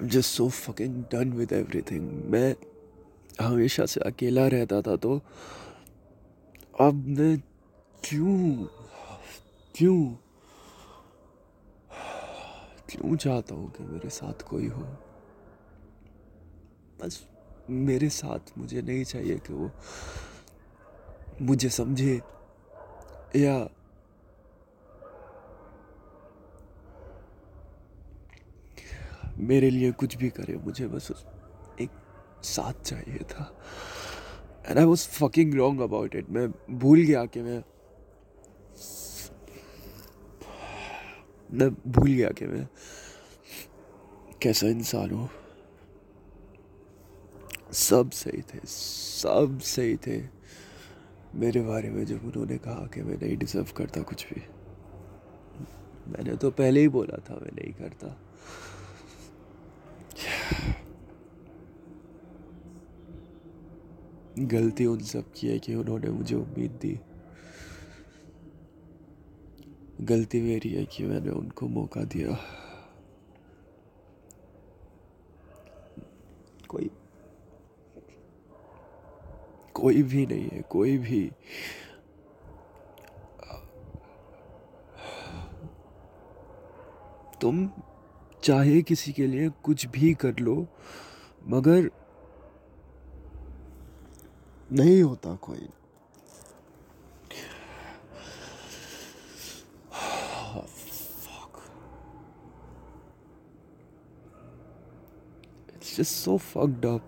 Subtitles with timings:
[0.00, 2.04] I'm just so fucking done with everything.
[2.30, 2.54] میں
[3.40, 5.18] ہمیشہ سے اکیلا رہتا تھا تو
[6.78, 7.34] اب میں
[8.02, 8.64] کیوں
[9.74, 9.98] کیوں
[12.86, 14.84] کیوں چاہتا ہوں کہ میرے ساتھ کوئی ہو
[16.98, 17.20] بس
[17.68, 19.68] میرے ساتھ مجھے نہیں چاہیے کہ وہ
[21.40, 22.18] مجھے سمجھے
[23.34, 23.56] یا
[29.40, 31.10] میرے لیے کچھ بھی کرے، مجھے بس
[31.76, 31.90] ایک
[32.44, 33.44] ساتھ چاہیے تھا۔
[34.64, 37.60] And I was fucking wrong about it میں بھول گیا کہ میں
[41.50, 42.64] میں بھول گیا کہ میں
[44.38, 45.26] کیسا انسان ہوں۔
[47.70, 50.20] سب صحیح تھے، سب صحیح تھے۔
[51.34, 54.42] میرے بارے میں جب انہوں نے کہا کہ میں نہیں ڈیزرو کرتا کچھ بھی،
[56.06, 58.08] میں نے تو پہلے ہی بولا تھا میں نہیں کرتا۔
[64.36, 66.94] غلطی ان سب کی ہے کہ انہوں نے مجھے امید دی۔
[70.08, 72.28] غلطی میری ہے کہ میں نے ان کو موقع دیا۔
[76.66, 76.88] کوئی
[79.72, 81.30] کوئی بھی نہیں ہے، کوئی بھی۔
[87.40, 87.66] تم
[88.40, 90.64] چاہے کسی کے لیے کچھ بھی کر لو،
[91.42, 91.88] مگر
[94.70, 95.66] نہیں ہوتا کوئی۔
[106.06, 107.00] So fucked up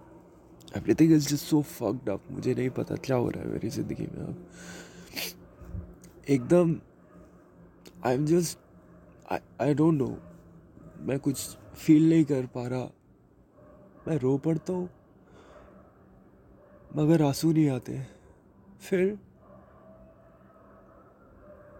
[0.95, 4.07] everything is just so fucked up مجھے نہیں پتا کیا ہو رہا ہے میری زندگی
[4.13, 4.33] میں اب۔
[6.23, 6.73] ایک دم
[8.03, 8.59] I am just
[9.59, 10.15] I don't know
[11.01, 12.89] میں کچھ فیل نہیں کر پا رہا۔
[14.07, 14.87] میں رو پڑتا ہوں۔
[16.95, 17.97] مگر آنسو نہیں آتے۔
[18.81, 19.15] پھر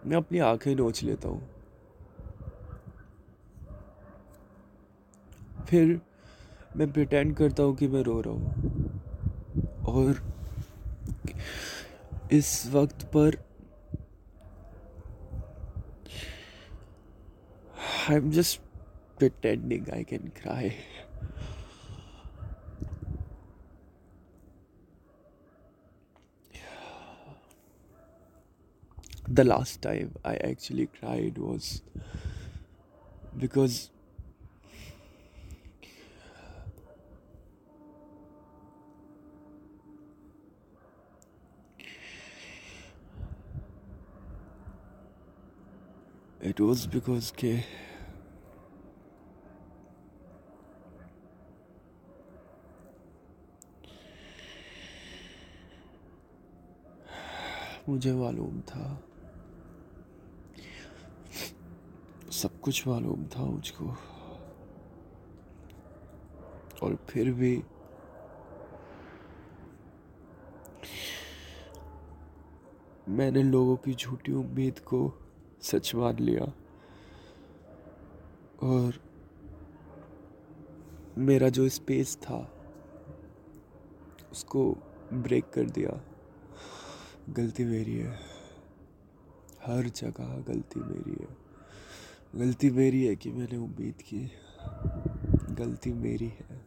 [0.05, 1.39] میں اپنی آنکھیں نوچ لیتا ہوں۔
[5.67, 5.95] پھر
[6.75, 8.49] میں پریٹینڈ کرتا ہوں کہ میں رو رہا ہوں۔
[9.79, 10.13] اور
[12.29, 13.29] اس وقت پر
[18.07, 18.61] I am just
[19.19, 20.69] pretending I can cry
[29.37, 31.69] the last time I actually cried was
[33.33, 33.79] because
[46.41, 47.55] it was because کہ
[57.87, 58.95] مجھے معلوم تھا
[62.43, 63.93] سب کچھ معلوم تھا مجھ کو۔
[66.79, 67.61] اور پھر بھی
[73.07, 75.11] میں نے لوگوں کی جھوٹی امید کو
[75.61, 76.41] سچ مان لیا۔
[78.55, 78.97] اور
[81.17, 82.45] میرا جو اسپیس تھا،
[84.31, 84.75] اس کو
[85.11, 85.89] بریک کر دیا۔
[87.37, 88.15] غلطی میری ہے۔
[89.67, 91.42] ہر جگہ غلطی میری ہے۔
[92.33, 94.27] غلطی میری ہے کہ میں نے امید کی۔
[95.59, 96.59] غلطی میری ہے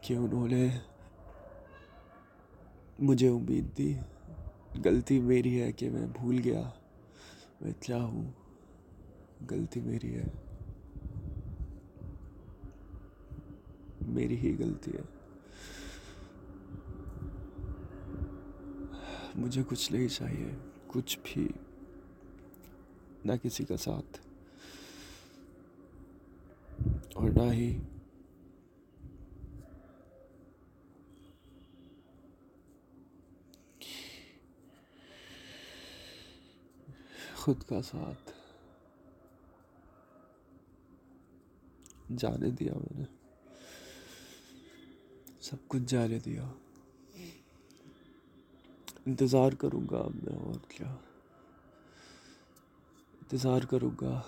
[0.00, 0.78] کہ انہوں نے
[2.98, 3.94] مجھے امید دی۔
[4.84, 6.70] غلطی میری ہے کہ میں بھول گیا۔
[7.60, 8.30] میں کیا ہوں۔
[9.50, 10.24] غلطی میری ہے۔
[14.08, 15.02] میری ہی غلطی ہے۔
[19.34, 20.50] مجھے کچھ نہیں چاہیے۔
[20.86, 21.48] کچھ بھی۔
[23.24, 24.27] نہ کسی کا ساتھ۔
[27.18, 27.78] اور نہ ہی
[37.36, 38.30] خود کا ساتھ
[42.16, 43.04] جانے دیا میں نے
[45.40, 46.48] سب کچھ جانے دیا
[49.06, 50.94] انتظار کروں گا اب میں اور کیا
[53.14, 54.20] انتظار کروں گا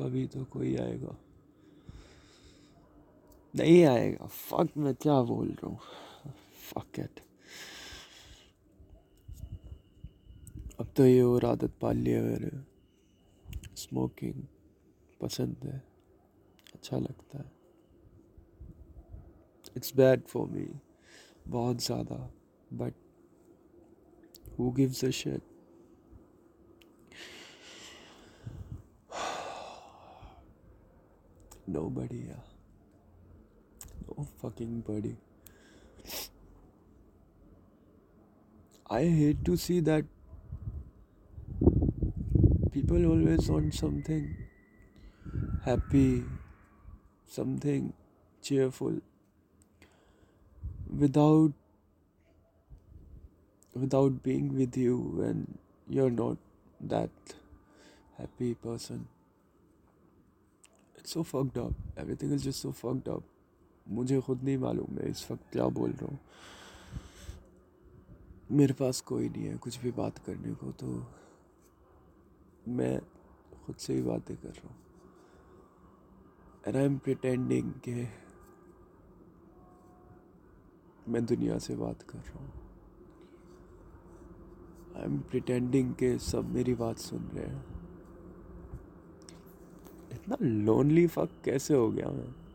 [0.00, 1.12] کبھی تو کوئی آئے گا۔
[3.54, 5.76] نہیں آئے گا۔ فک میں کیا بول رہا ہوں۔
[6.68, 7.20] فک ایٹ
[10.78, 12.48] اب تو یہ اور عادت پال لیا میں نے
[13.72, 14.40] اسموکنگ
[15.18, 15.78] پسند ہے۔
[16.72, 17.48] اچھا لگتا ہے۔
[19.76, 20.66] اٹس بیڈ فار می
[21.50, 22.28] بہت زیادہ۔
[22.70, 22.92] But
[24.58, 25.49] who gives a shit
[31.88, 35.14] nobody no fucking body
[38.90, 40.04] I hate to see that
[42.72, 44.26] people always want something
[45.66, 46.20] happy
[47.56, 47.88] something
[48.42, 48.98] cheerful
[51.00, 51.50] without
[53.74, 55.44] without being with you when
[55.86, 56.36] you are not
[56.90, 57.32] that
[58.18, 59.02] happy person
[60.94, 61.72] it's so fucked up
[62.14, 63.20] everything is just so fucked up
[63.86, 66.16] مجھے خود نہیں معلوم میں اس وقت کیا بول رہا ہوں۔
[68.50, 70.98] میرے پاس کوئی نہیں ہے کچھ بھی بات کرنے کو، تو
[72.66, 73.00] میں
[73.66, 74.76] خود سے ہی باتیں کر رہا ہوں۔
[76.62, 78.04] اینڈ آئی ایم پریٹینڈنگ کہ
[81.06, 82.50] میں دنیا سے بات کر رہا ہوں۔
[84.94, 87.69] آئی ایم پریٹینڈنگ کہ سب میری بات سن رہے ہیں۔
[90.10, 92.50] اتنا لونلی فک کیسے ہو گیا میں؟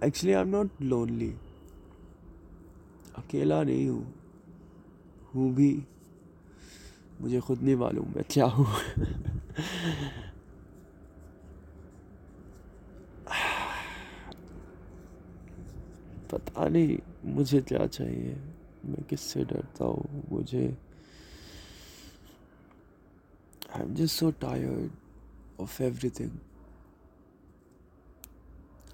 [0.00, 1.32] Actually I am not lonely
[3.14, 4.04] اکیلا نہیں ہوں.
[5.34, 5.80] ہوں بھی.
[7.20, 8.64] مجھے خود نہیں معلوم میں کیا ہوں.
[16.30, 18.34] پتہ نہیں مجھے کیا چاہیے.
[18.84, 20.70] میں کس سے ڈرتا ہوں؟ مجھے.
[23.68, 25.05] I am just so tired
[25.58, 26.36] of everything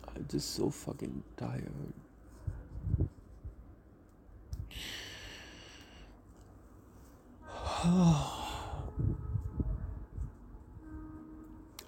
[0.03, 1.71] I am just so fucking tired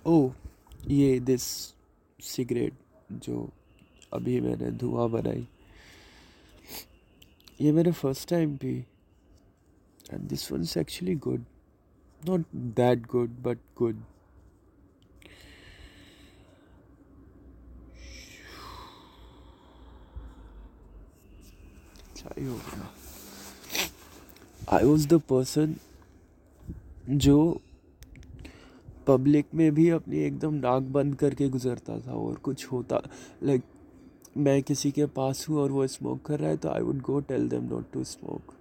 [0.03, 0.29] او
[0.87, 1.73] یہ دس
[2.23, 2.73] سگریٹ
[3.11, 3.47] جو
[4.11, 5.45] ابھی میں نے دھواں بنائی،
[7.59, 8.81] یہ میرے first time P
[10.09, 11.43] and this one is actually good
[12.29, 13.97] not that good but good
[22.45, 22.83] چاہیے ہو گیا
[24.67, 25.73] آئی واز دا پرسن
[27.07, 27.59] جو
[29.05, 32.97] پبلک میں بھی اپنی ایک دم ناک بند کر کے گزرتا تھا اور کچھ ہوتا
[33.43, 33.61] لائک
[34.37, 37.21] میں کسی کے پاس ہوں اور وہ اسموک کر رہا ہے تو I would go
[37.21, 38.53] tell them not to smoke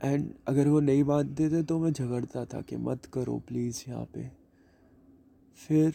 [0.00, 4.04] and اگر وہ نہیں مانتے تھے تو میں جھگڑتا تھا کہ مت کرو پلیز یہاں
[4.12, 4.28] پہ۔
[5.54, 5.90] پھر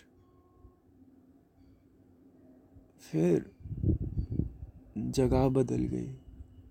[3.02, 3.40] پھر
[4.96, 6.12] جگہ بدل گئی۔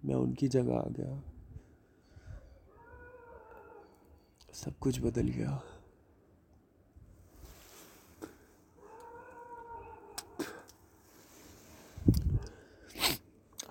[0.05, 1.21] میں ان کی جگہ آ گیا۔
[4.53, 5.59] سب کچھ بدل گیا۔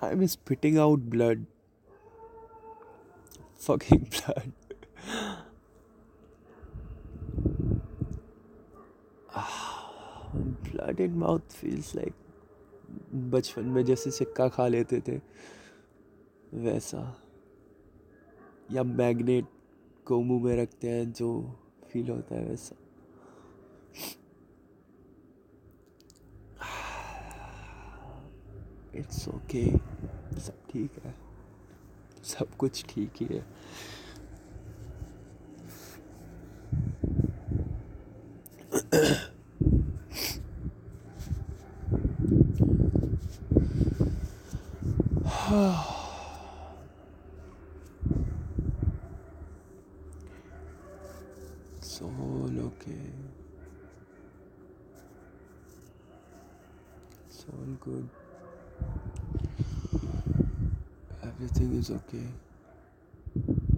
[0.00, 1.44] I am spitting out blood
[3.58, 4.50] fucking blood
[10.44, 12.12] blood in mouth feels like
[13.14, 15.18] بچپن میں جیسے سکہ کھا لیتے تھے۔
[16.52, 17.12] ویسا۔
[18.70, 19.44] یا میگنیٹ
[20.04, 21.46] کو منہ میں رکھتے ہیں جو
[21.88, 22.74] فیل ہوتا ہے ویسا۔
[28.94, 29.70] اٹس اوکے
[30.38, 31.12] سب ٹھیک ہے۔
[32.22, 33.40] سب کچھ ٹھیک ہی ہے
[52.42, 53.10] all okay.
[57.28, 58.08] It's all good.
[61.22, 62.26] Everything is okay.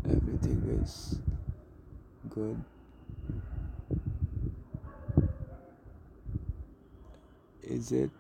[0.09, 1.19] Everything is
[2.31, 2.63] good.
[7.63, 8.11] Is it?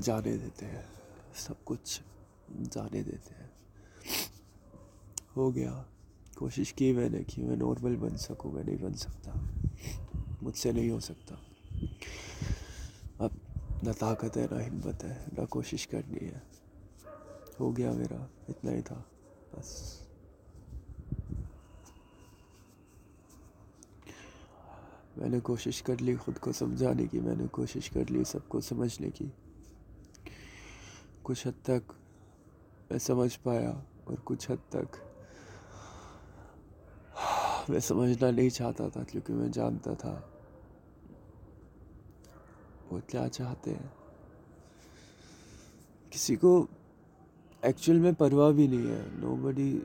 [0.00, 0.82] جانے دیتے ہیں،
[1.34, 2.02] سب کچھ
[2.70, 3.48] جانے دیتے ہیں۔
[5.36, 5.82] ہو گیا۔
[6.34, 9.30] کوشش کی میں نے کہ میں نارمل بن سکوں، میں نہیں بن سکتا۔
[10.42, 11.34] مجھ سے نہیں ہو سکتا۔
[13.18, 13.30] اب
[13.82, 16.38] نہ طاقت ہے، نہ ہمت ہے، نہ کوشش کرنی ہے۔
[17.60, 19.02] ہو گیا میرا، اتنا ہی تھا،
[19.52, 20.00] بس۔
[25.16, 28.48] میں نے کوشش کر لی خود کو سمجھانے کی، میں نے کوشش کر لی سب
[28.48, 29.26] کو سمجھنے کی۔
[31.26, 31.92] کچھ حد تک
[32.90, 33.70] میں سمجھ پایا
[34.04, 34.96] اور کچھ حد تک
[37.68, 40.20] میں سمجھنا نہیں چاہتا تھا کیونکہ میں جانتا تھا
[42.90, 43.88] وہ کیا چاہتے ہیں۔
[46.10, 46.66] کسی کو
[47.62, 49.02] ایکچوئل میں پرواہ بھی نہیں ہے۔
[49.42, 49.80] Nobody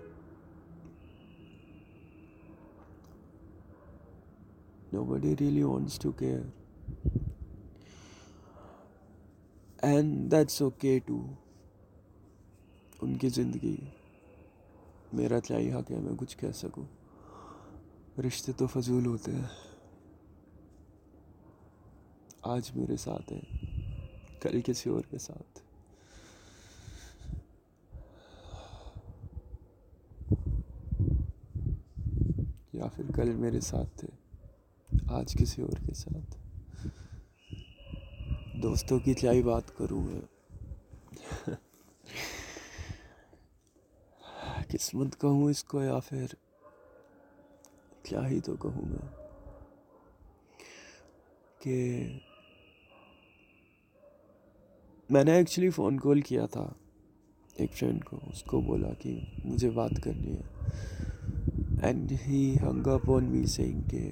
[5.04, 6.42] nobody really wants to care
[9.84, 11.22] and that's okay to
[13.02, 13.76] ان کی زندگی
[15.14, 16.84] میرا کیا ہی حق ہے میں کچھ کہہ سکوں
[18.22, 19.48] رشتے تو فضول ہوتے ہیں
[22.46, 23.42] آج میرے ساتھ ہیں
[24.42, 25.60] کل کسی اور کے ساتھ
[32.74, 34.08] یا پھر کل میرے ساتھ تھے
[35.12, 36.41] آج کسی اور کے ساتھ
[38.64, 40.22] دوستوں کی کیا ہی بات کروں میں؟
[44.68, 46.26] قسمت کہوں اس کو یا پھر
[48.04, 49.28] کیا ہی تو کہوں میں؟
[51.60, 52.08] کہ
[55.10, 56.74] میں نے ایکچولی فون کال کیا تھا،
[57.54, 60.44] ایک فرینڈ کو، اس کو بولا کہ مجھے بات کرنی ہے۔
[61.84, 64.12] اینڈ ہی ہنگا پون می سینگ کہ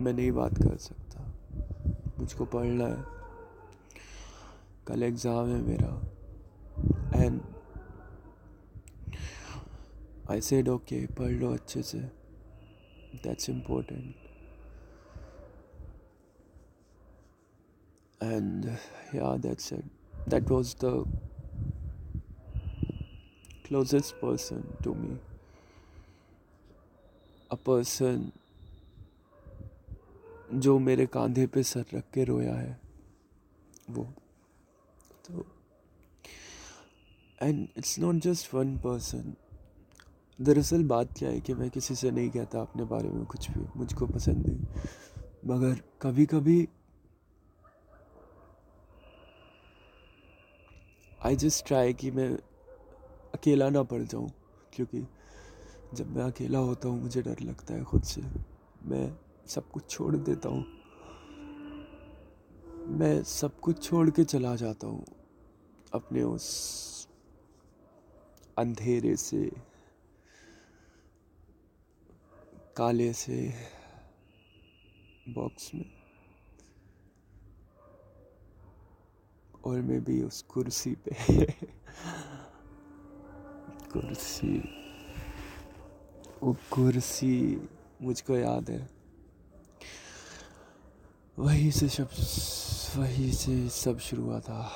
[0.00, 0.99] میں نہیں بات کر سکتا۔
[2.20, 3.02] مجھ کو پڑھنا ہے
[4.84, 5.94] کل ایگزام ہے میرا۔
[7.12, 7.40] اینڈ
[10.28, 11.98] آئی سیڈ اوکے پڑھ لو اچھے سے۔
[13.24, 14.16] دیٹس امپورٹینٹ
[18.20, 18.66] اینڈ
[19.12, 20.92] یا that's it that was the
[23.68, 25.14] closest person to me
[27.50, 28.28] a person
[30.52, 32.74] جو میرے کاندھے پہ سر رکھ کے رویا ہے،
[33.88, 34.04] وہ۔
[35.22, 35.42] تو
[37.40, 39.30] and it's not just one person
[40.38, 43.62] دراصل بات کیا ہے کہ میں کسی سے نہیں کہتا اپنے بارے میں کچھ بھی،
[43.74, 44.78] مجھ کو پسند نہیں۔
[45.42, 46.66] مگر کبھی کبھی
[51.18, 52.30] آئی جسٹ ٹرائی کہ میں
[53.32, 54.28] اکیلا نہ پڑ جاؤں،
[54.70, 55.00] کیونکہ
[55.92, 58.20] جب میں اکیلا ہوتا ہوں مجھے ڈر لگتا ہے خود سے۔
[58.82, 59.10] میں
[59.50, 60.62] سب کچھ چھوڑ دیتا ہوں۔
[62.86, 65.02] میں سب کچھ چھوڑ کے چلا جاتا ہوں۔
[65.90, 67.06] اپنے اس
[68.56, 69.48] اندھیرے سے،
[72.74, 73.50] کالے سے،
[75.34, 75.84] باکس میں۔
[79.60, 81.10] اور میں بھی اس کرسی پہ۔
[83.90, 84.60] کرسی۔
[86.40, 87.58] وہ کرسی
[88.00, 88.86] مجھ کو یاد ہے۔
[91.40, 92.04] وہی سے سب
[92.98, 94.68] وہی سے سب شروع ہوا تھا۔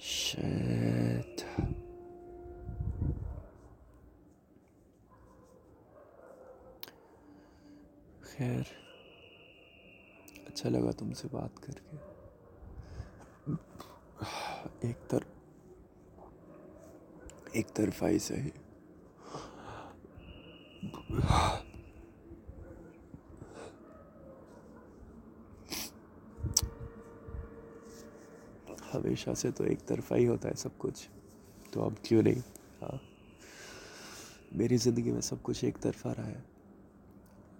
[0.00, 1.44] شیٹ
[8.20, 8.62] خیر
[10.46, 11.96] اچھا لگا تم سے بات کر کے۔
[14.80, 15.26] ایک طرف
[17.52, 18.50] ایک طرفہ صحیح
[28.96, 31.08] ہمیشہ سے تو ایک طرفہ ہی ہوتا ہے سب کچھ۔
[31.70, 32.34] تو اب کیوں نہیں؟
[32.82, 32.98] ہاں۔
[34.52, 36.40] میری زندگی میں سب کچھ ایک طرفہ رہا ہے۔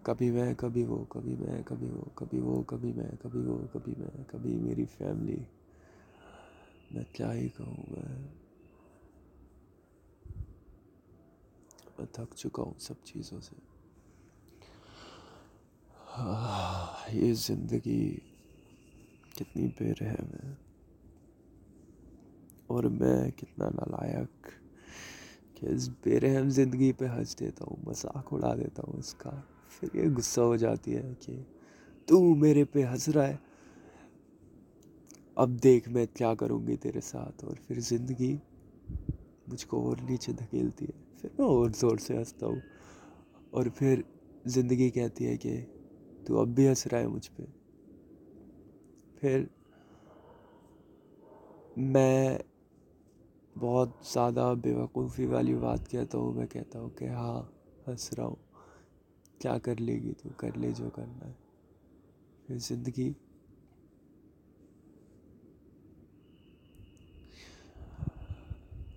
[0.03, 3.95] کبھی میں، کبھی وہ، کبھی میں، کبھی وہ کبھی وہ، کبھی میں، کبھی وہ، کبھی
[3.99, 5.45] میں، کبھی میری فیملی۔
[6.91, 8.29] میں کیا ہی کہوں، میں
[11.99, 13.55] میں تھک چکا ہوں سب چیزوں سے۔
[17.13, 18.17] یہ زندگی
[19.35, 20.66] کتنی بے رحم ہے۔
[22.67, 24.49] اور میں کتنا نالائق
[25.55, 29.31] کہ اس بے رحم زندگی پہ ہنس دیتا ہوں، مذاق اڑا دیتا ہوں اس کا۔
[29.81, 31.43] پھر یہ غصہ ہو جاتی ہے کہ
[32.07, 33.37] تو میرے پہ ہنس رہا ہے۔
[35.35, 38.37] اب دیکھ میں کیا کروں گی تیرے ساتھ۔ اور پھر زندگی
[39.53, 42.61] مجھ کو اور نیچے دھکیلتی ہے۔ پھر میں اور زور سے ہنستا ہوں۔
[43.51, 44.03] اور پھر
[44.45, 45.65] زندگی کہتی ہے کہ
[46.27, 47.43] تو اب بھی ہنس رہا ہے مجھ پہ۔
[49.21, 49.45] پھر
[51.77, 52.39] میں
[53.59, 57.43] بہت زیادہ بے وقوفی والی بات کہتا ہوں، میں کہتا ہوں کہ ہاں
[57.89, 58.37] ہنس رہا ہوں۔
[59.39, 61.33] کیا کر لے گی تو کر لے جو کرنا ہے۔
[62.47, 63.13] پھر زندگی۔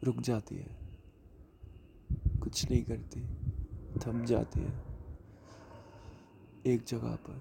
[0.04, 0.96] رک جاتی ہے۔
[2.40, 3.22] کچھ نہیں کرتی،
[4.02, 4.96] تھم جاتی ہے۔
[6.64, 7.34] ایک جگہ پر،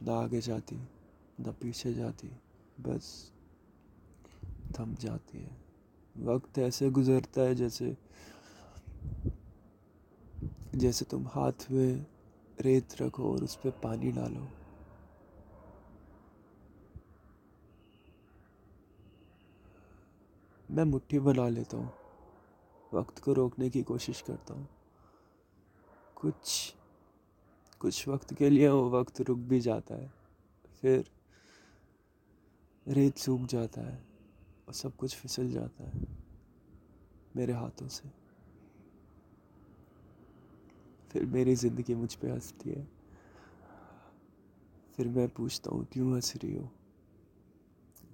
[0.00, 0.76] نہ آگے جاتی،
[1.38, 2.28] نہ پیچھے جاتی،
[2.78, 3.30] بس
[4.74, 5.61] تھم جاتی ہے۔
[6.20, 7.92] وقت ایسے گزرتا ہے جیسے
[10.72, 12.04] جیسے تم ہاتھ میں
[12.62, 14.44] ریت رکھو اور اس پہ پانی ڈالو۔
[20.70, 21.88] میں مٹھی بنا لیتا ہوں۔
[22.92, 24.64] وقت کو روکنے کی کوشش کرتا ہوں۔
[26.14, 26.76] کچھ
[27.78, 30.08] کچھ وقت کے لیے وہ وقت رک بھی جاتا ہے۔
[30.80, 31.00] پھر
[32.94, 34.11] ریت سوکھ جاتا ہے۔
[34.64, 35.92] اور سب کچھ پھسل جاتا ہے
[37.34, 38.08] میرے ہاتھوں سے۔
[41.08, 42.84] پھر میری زندگی مجھ پہ ہنستی ہے۔
[44.96, 46.68] پھر میں پوچھتا ہوں، کیوں ہنس رہی ہو؟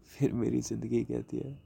[0.04, 1.56] پھر میری زندگی کہتی ہے،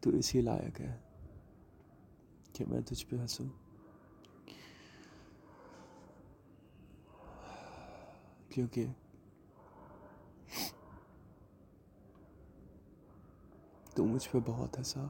[0.00, 0.98] تو اسی لائق ہے
[2.52, 3.48] کہ میں تجھ پہ ہنسوں۔
[8.48, 8.86] کیونکہ
[13.94, 15.06] تو مجھ پہ بہت ہنسا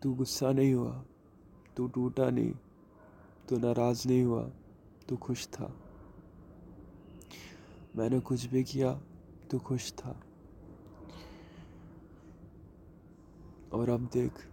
[0.00, 1.02] تو غصہ نہیں ہوا،
[1.74, 2.52] تو ٹوٹا نہیں،
[3.48, 4.48] تو ناراض نہیں ہوا،
[5.06, 5.66] تو خوش تھا۔
[7.94, 8.98] میں نے کچھ بھی کیا
[9.48, 10.12] تو خوش تھا۔
[13.68, 14.48] اور اب دیکھ،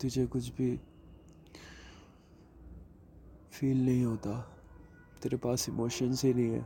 [0.00, 0.76] تجھے کچھ بھی
[3.50, 4.42] فیل نہیں ہوتا۔
[5.20, 6.60] تیرے پاس ایموشنس ہی نہیں ہے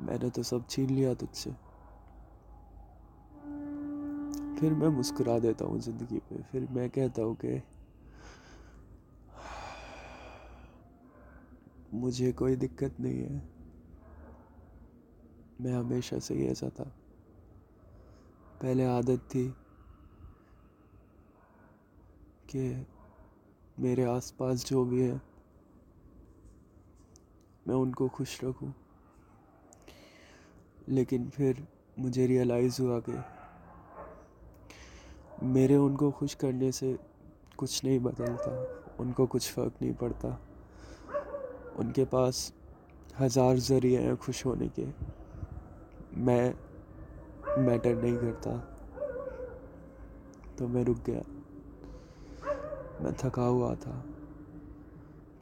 [0.00, 1.50] میں نے تو سب چھین لیا تجھ سے۔
[4.60, 7.58] پھر میں مسکرا دیتا ہوں زندگی پہ پھر میں کہتا ہوں کہ
[11.92, 13.38] مجھے کوئی دقت نہیں ہے۔
[15.60, 16.84] میں ہمیشہ سے ہی ایسا تھا۔
[18.58, 19.50] پہلے عادت تھی
[22.46, 22.82] کہ
[23.78, 25.16] میرے آس پاس جو بھی ہے
[27.68, 28.68] میں ان کو خوش رکھوں۔
[30.86, 31.52] لیکن پھر
[31.96, 33.12] مجھے ریئلائز ہوا کہ
[35.42, 36.96] میرے ان کو خوش کرنے سے
[37.56, 38.64] کچھ نہیں بدلتا،
[38.98, 40.28] ان کو کچھ فرق نہیں پڑتا۔
[41.74, 42.52] ان کے پاس
[43.20, 44.84] ہزار ذریعے ہیں خوش ہونے کے۔
[46.16, 46.52] میں
[47.56, 48.50] میٹر نہیں کرتا۔
[50.56, 51.20] تو میں رک گیا۔
[53.00, 54.00] میں تھکا ہوا تھا۔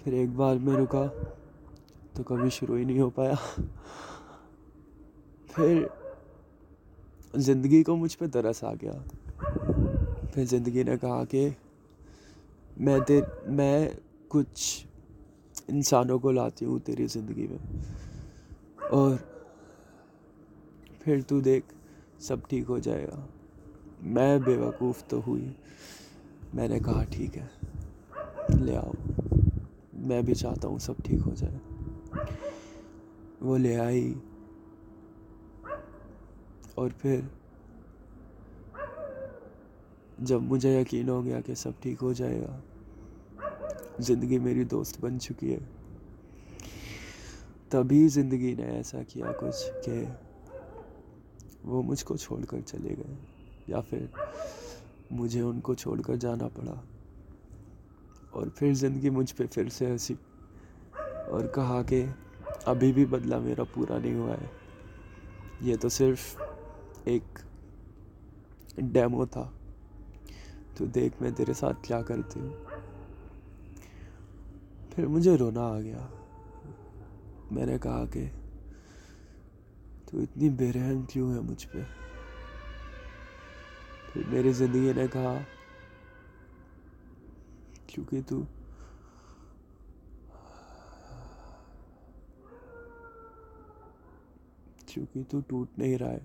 [0.05, 1.05] پھر ایک بار میں رکا۔
[2.17, 3.61] تو کبھی شروع ہی نہیں ہو پایا۔
[5.55, 5.87] پھر
[7.35, 8.93] زندگی کو مجھ پہ ترس آ گیا۔
[10.35, 11.49] پھر زندگی نے کہا کہ
[12.77, 13.91] میں تیر، میں
[14.29, 14.87] کچھ
[15.69, 17.81] انسانوں کو لاتی ہوں تیری زندگی میں۔
[18.91, 19.17] اور
[20.99, 21.75] پھر تو دیکھ
[22.19, 23.27] سب ٹھیک ہو جائے گا۔
[24.03, 25.49] میں بے وقوف تو ہوئی
[26.55, 27.47] میں نے کہا ٹھیک ہے،
[28.61, 28.91] لے آؤ۔
[29.93, 31.76] میں بھی چاہتا ہوں سب ٹھیک ہو جائے۔
[33.41, 34.15] وہ لے آئی۔
[36.75, 37.21] اور پھر
[40.19, 42.61] جب مجھے یقین ہو گیا کہ سب ٹھیک ہو جائے گا،
[43.99, 45.59] زندگی میری دوست بن چکی ہے۔
[47.69, 50.05] تبھی زندگی نے ایسا کیا کچھ کہ
[51.65, 53.15] وہ مجھ کو چھوڑ کر چلے گئے،
[53.67, 54.07] یا پھر
[55.11, 56.75] مجھے ان کو چھوڑ کر جانا پڑا۔
[58.31, 60.15] اور پھر زندگی مجھ پہ پھر سے ہنسی۔
[61.27, 62.07] اور کہا کہ
[62.65, 64.47] ابھی بھی بدلہ میرا پورا نہیں ہوا ہے۔
[65.61, 66.43] یہ تو صرف
[67.05, 67.39] ایک
[68.77, 69.51] ڈیمو تھا۔
[70.77, 72.53] تو دیکھ میں تیرے ساتھ کیا کرتی ہوں۔
[74.95, 76.07] پھر مجھے رونا آ گیا۔
[77.51, 78.29] میں نے کہا کہ
[80.07, 81.79] تو اتنی بے رحم کیوں ہے مجھ پہ؟
[84.13, 85.39] پھر میری زندگی نے کہا،
[87.87, 88.43] کیونکہ تو
[94.97, 96.19] کیونکہ تو ٹوٹ نہیں رہا ہے۔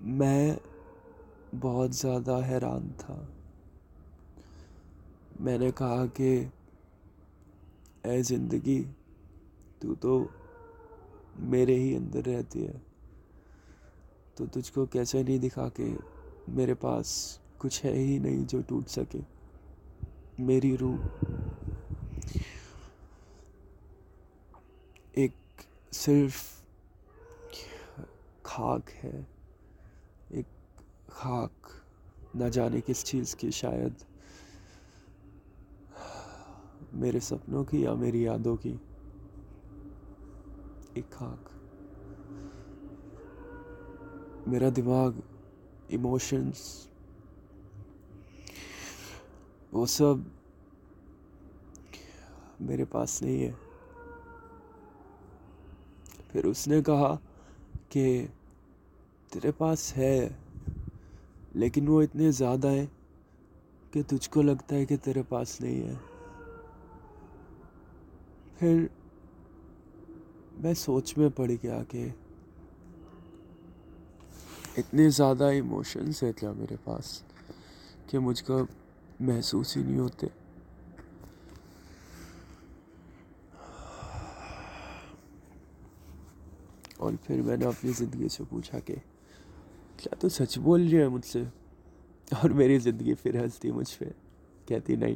[0.00, 0.56] میں
[1.60, 3.26] بہت زیادہ حیران تھا۔
[5.40, 6.44] میں نے کہا کہ،
[8.04, 8.84] اے زندگی،
[9.78, 10.24] تو تو
[11.38, 12.72] میرے ہی اندر رہتی ہے۔
[14.34, 15.96] تو تجھ کو کیسے نہیں دکھا کہ
[16.48, 19.20] میرے پاس کچھ ہے ہی نہیں جو ٹوٹ سکے؟
[20.38, 21.24] میری روح
[25.18, 25.32] ایک
[25.90, 26.62] صرف
[28.42, 29.22] خاک ہے،
[30.28, 30.46] ایک
[31.06, 31.66] خاک
[32.34, 33.92] نہ جانے کس چیز کی، شاید
[36.92, 38.76] میرے سپنوں کی یا میری یادوں کی۔
[40.94, 41.48] ایک خاک۔
[44.48, 45.12] میرا دماغ
[45.88, 46.88] ایموشنس
[49.72, 50.14] وہ سب
[52.60, 53.67] میرے پاس نہیں ہے۔
[56.32, 57.16] پھر اس نے کہا
[57.88, 58.26] کہ
[59.30, 60.28] تیرے پاس ہے،
[61.54, 62.86] لیکن وہ اتنے زیادہ ہیں
[63.90, 65.94] کہ تجھ کو لگتا ہے کہ تیرے پاس نہیں ہے۔
[68.58, 68.86] پھر
[70.58, 72.08] میں سوچ میں پڑ گیا کہ
[74.76, 77.22] اتنے زیادہ ایموشنس ہے کیا میرے پاس
[78.06, 78.60] کہ مجھ کو
[79.20, 80.26] محسوس ہی نہیں ہوتے۔
[87.08, 88.94] اور پھر میں نے اپنی زندگی سے پوچھا کہ
[89.96, 91.42] کیا تو سچ بول رہی ہے مجھ سے؟
[92.30, 94.04] اور میری زندگی پھر ہنستی مجھ پہ،
[94.66, 95.14] کہتی نہیں،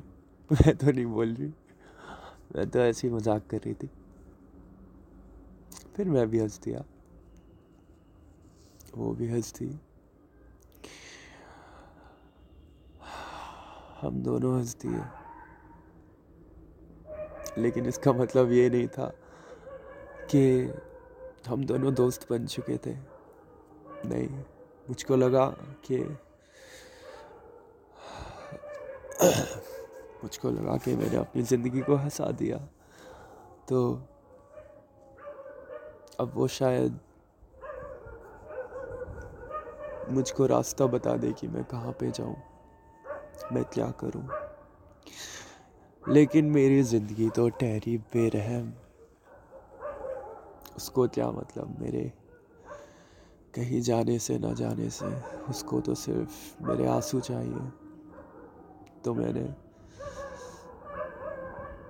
[0.50, 1.50] میں تو نہیں بول رہی۔
[2.54, 3.88] میں تو ایسی مذاق کر رہی تھی۔
[5.92, 6.78] پھر میں بھی ہنس دیا
[8.96, 9.70] وہ بھی ہنس دی
[14.02, 15.02] ہم دونوں ہنس دیے
[17.56, 19.10] لیکن اس کا مطلب یہ نہیں تھا
[20.28, 20.66] کہ
[21.48, 22.94] ہم دونوں دوست بن چکے تھے۔
[24.04, 24.42] نہیں،
[24.88, 25.52] مجھ کو لگا
[25.82, 26.04] کہ
[30.22, 32.58] مجھ کو لگا کہ میں نے اپنی زندگی کو ہنسا دیا۔
[33.66, 33.98] تو
[36.18, 36.92] اب وہ شاید
[40.08, 42.34] مجھ کو راستہ بتا دے کہ میں کہاں پہ جاؤں،
[43.50, 44.22] میں کیا کروں۔
[46.06, 48.70] لیکن میری زندگی تو ٹہری بے رحم
[50.76, 52.08] اس کو کیا مطلب میرے
[53.52, 55.04] کہیں جانے سے نہ جانے سے؟
[55.48, 57.86] اس کو تو صرف میرے آنسو چاہیے۔
[59.02, 59.46] تو میں نے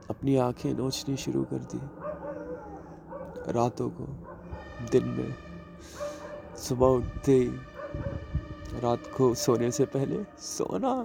[0.09, 1.79] اپنی آنکھیں نوچنی شروع کر دی۔
[3.53, 4.07] راتوں کو،
[4.93, 5.59] دن میں،
[6.57, 7.51] صبح اٹھتے ہی،
[8.83, 11.03] رات کو سونے سے پہلے سونا۔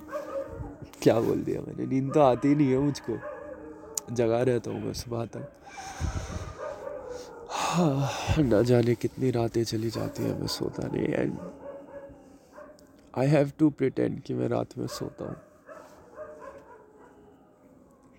[1.00, 3.14] کیا بول دیا میں نے؟ نیند تو آتی نہیں ہے مجھ کو۔
[4.10, 5.38] جگہ رہتا ہوں میں صبح تک۔
[8.38, 11.36] نہ جانے کتنی راتیں چلی جاتی ہیں، میں سوتا نہیں۔ And
[13.12, 15.36] I have to pretend کہ میں رات میں سوتا ہوں۔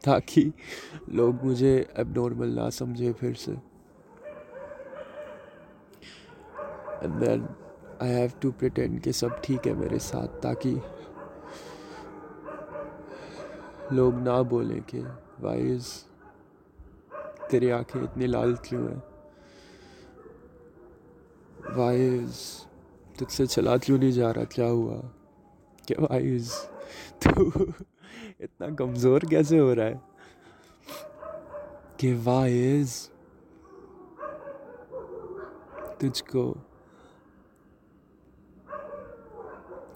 [0.04, 0.50] تاکہ
[1.08, 3.52] لوگ مجھے اب نارمل نہ سمجھے پھر سے۔
[7.00, 7.46] And then
[7.98, 10.74] I have to pretend کہ سب ٹھیک ہے میرے ساتھ، تاکہ
[13.90, 15.00] لوگ نہ بولیں کہ
[15.42, 16.04] وائز
[17.50, 19.07] تیری آنکھیں اتنی لال کیوں ہیں؟
[21.76, 22.64] وائز،
[23.16, 25.00] تجھ سے چلا کیوں نہیں جا رہا؟ کیا ہوا؟
[25.86, 26.52] کہ وائز،
[27.18, 27.30] تو
[28.40, 29.94] اتنا کمزور کیسے ہو رہا ہے؟
[31.96, 33.10] کہ وائز،
[35.98, 36.54] تجھ کو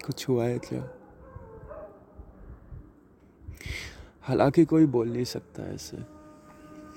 [0.07, 0.87] کچھ ہوا ہے کیا؟
[4.29, 5.97] حالانکہ کوئی بول نہیں سکتا ایسے۔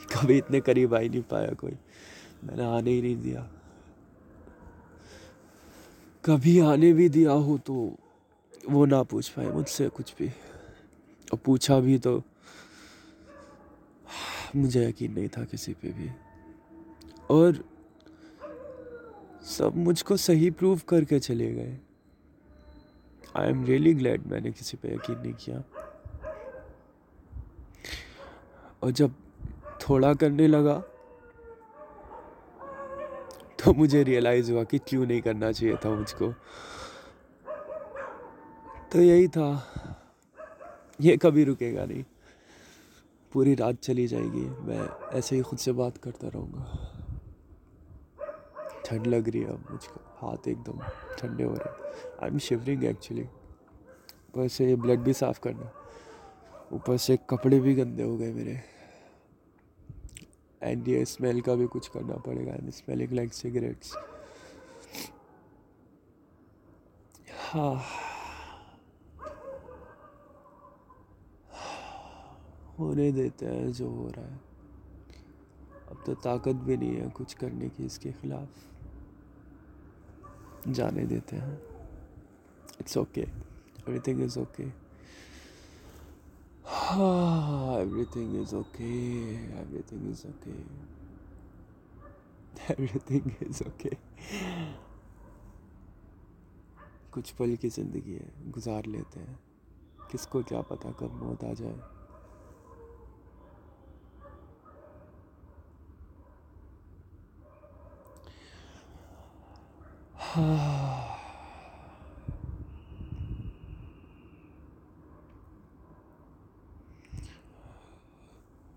[0.07, 1.73] کبھی اتنے قریب آ ہی نہیں پایا کوئی۔
[2.43, 3.45] میں نے آنے ہی نہیں دیا۔
[6.25, 7.89] کبھی آنے بھی دیا ہو تو
[8.63, 10.27] وہ نہ پوچھ پائے مجھ سے کچھ بھی۔
[11.31, 12.19] اور پوچھا بھی تو
[14.53, 16.07] مجھے یقین نہیں تھا کسی پہ بھی۔
[17.27, 17.53] اور
[19.41, 21.77] سب مجھ کو صحیح پروف کر کے چلے گئے۔
[23.33, 25.59] آئی ایم ریئلی گلیڈ میں نے کسی پہ یقین نہیں کیا۔
[28.79, 29.07] اور جب
[29.79, 30.81] تھوڑا کرنے لگا
[33.65, 36.31] تو مجھے ریئلائز ہوا کہ کیوں نہیں کرنا چاہیے تھا مجھ کو۔
[38.89, 39.59] تو یہی تھا۔
[40.99, 42.01] یہ کبھی رکے گا نہیں۔
[43.33, 44.79] پوری رات چلی جائے گی۔ میں
[45.11, 46.63] ایسے ہی خود سے بات کرتا رہوں گا۔
[48.83, 50.79] ٹھنڈ لگ رہی ہے اب مجھ کو۔ ہاتھ ایک دم
[51.17, 55.65] ٹھنڈے ہو رہے آئی ایم شیورنگ ایکچولی اوپر سے بلڈ بھی صاف کرنا۔
[56.71, 58.74] اوپر سے کپڑے بھی گندے ہو گئے میرے۔
[60.65, 63.95] اینڈ یہ اسمیل کا بھی کچھ کرنا پڑے گا اسمیلنگ لائک سگریٹس
[67.55, 67.75] ہاں
[72.79, 74.37] ہونے دیتے ہیں جو ہو رہا ہے
[75.87, 78.63] اب تو طاقت بھی نہیں ہے کچھ کرنے کی اس کے خلاف
[80.73, 81.55] جانے دیتے ہیں
[82.79, 83.21] it's okay
[83.99, 84.65] everything is okay
[88.05, 88.83] everything is okay
[89.81, 90.51] everything is okay
[92.99, 93.89] everything is okay
[97.09, 99.35] کچھ پل کی زندگی ہے گزار لیتے ہیں
[100.09, 101.75] کس کو کیا پتا کب موت آ جائے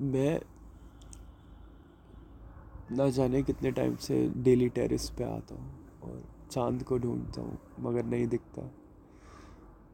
[0.01, 0.39] میں
[2.91, 5.69] نہ جانے کتنے ٹائم سے ڈیلی ٹیرس پہ آتا ہوں
[6.01, 6.19] اور
[6.49, 8.63] چاند کو ڈھونڈتا ہوں، مگر نہیں دکھتا۔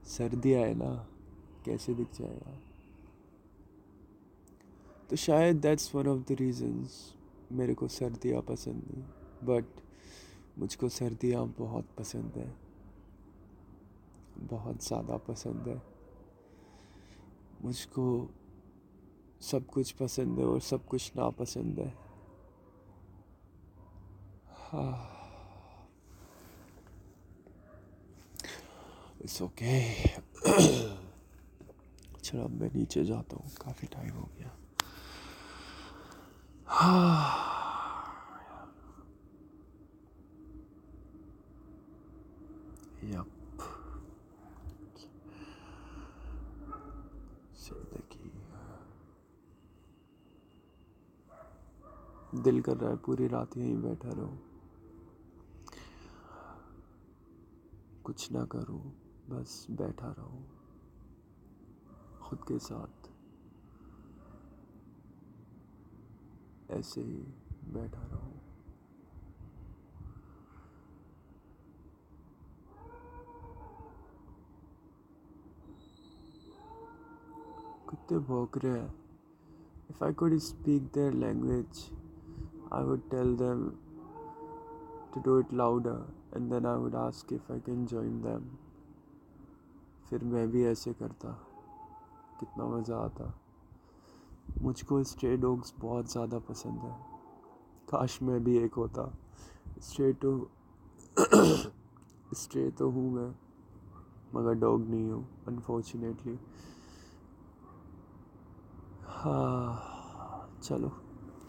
[0.04, 1.04] سردی آئے نا،
[1.62, 2.58] کیسے دکھ جائے گا؟
[5.08, 7.14] تو شاید that's one of the reasons
[7.50, 9.02] میرے کو سردیاں پسند نہیں
[9.44, 9.64] بٹ
[10.56, 12.52] مجھ کو سردیاں بہت پسند ہیں۔
[14.50, 15.76] بہت زیادہ پسند ہے
[17.64, 18.26] مجھ کو
[19.40, 21.90] سب کچھ پسند ہے اور سب کچھ ناپسند ہے۔
[29.20, 29.78] اٹس اوکے
[32.22, 34.48] چلو اب میں نیچے جاتا ہوں کافی ٹائم ہو گیا
[43.12, 43.62] یپ
[47.58, 48.30] زندگی
[52.44, 54.53] دل کر رہا ہے پوری رات یہیں بیٹھا رہوں
[58.06, 58.90] کچھ نہ کروں،
[59.30, 60.42] بس بیٹھا رہوں
[62.20, 63.08] خود کے ساتھ۔
[66.68, 67.24] ایسے ہی
[67.72, 68.34] بیٹھا رہوں۔
[77.86, 78.88] کتے بھوک رہے ہیں۔
[79.88, 81.90] If I could speak their language
[82.70, 83.68] I would tell them
[85.10, 86.02] to do it louder
[86.34, 88.48] and then I would ask if I can join them
[90.06, 91.32] پھر میں بھی ایسے کرتا
[92.40, 93.24] کتنا مزہ آتا
[94.60, 96.92] مجھ کو اسٹرے ڈوگس بہت زیادہ پسند ہے
[97.88, 99.02] کاش میں بھی ایک ہوتا
[99.76, 100.36] اسٹرے ٹو
[101.16, 103.30] اسٹرے تو ہوں میں
[104.32, 106.34] مگر ڈوگ نہیں ہوں انفارچونیٹلی
[109.16, 109.76] ہاں
[110.60, 110.88] چلو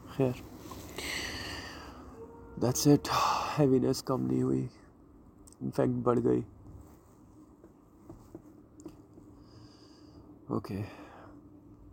[0.08, 0.42] خیر
[2.62, 3.10] دیٹس اٹ
[3.60, 4.68] ہیوینیس کم نہیں ہوئی۔
[5.62, 6.42] انفیکٹ بڑھ گئی۔
[10.50, 10.82] اوکے